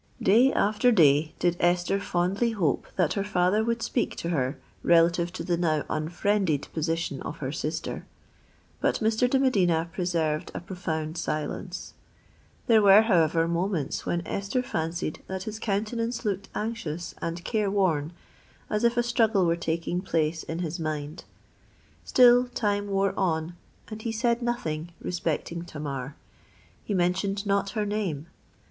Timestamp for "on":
23.15-23.55